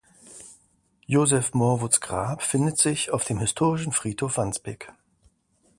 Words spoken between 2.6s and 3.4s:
sich auf dem